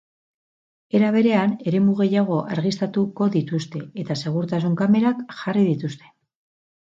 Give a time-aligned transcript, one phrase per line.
[0.99, 6.11] Era berean, eremu gehiago argiztatuko dituzte, eta segurtasun kamerak jarri dituzte.